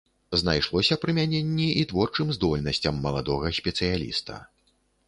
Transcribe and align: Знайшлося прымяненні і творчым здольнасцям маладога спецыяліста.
Знайшлося 0.41 0.95
прымяненні 1.03 1.69
і 1.83 1.85
творчым 1.93 2.33
здольнасцям 2.41 2.95
маладога 3.07 3.57
спецыяліста. 3.61 4.45